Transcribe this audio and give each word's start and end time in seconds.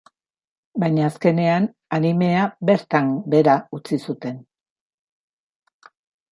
Baina 0.83 1.03
azkenean 1.07 1.67
animea 1.99 2.47
bertan 2.71 3.13
behera 3.35 3.57
utzi 3.81 4.03
zuten. 4.09 4.43